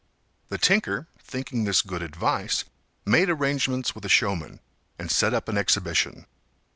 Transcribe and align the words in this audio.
The 0.49 0.57
tinker, 0.57 1.07
thinking 1.19 1.63
this 1.65 1.83
good 1.83 2.01
advice, 2.01 2.63
made 3.05 3.29
arrangements 3.29 3.93
with 3.93 4.03
a 4.03 4.09
showman, 4.09 4.59
and 4.97 5.11
set 5.11 5.31
up 5.31 5.47
an 5.47 5.59
exhibition. 5.59 6.25